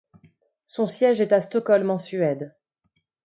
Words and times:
Son 0.65 0.87
siège 0.87 1.21
est 1.21 1.31
à 1.31 1.41
Stockholm 1.41 1.91
en 1.91 1.99
Suède. 1.99 2.55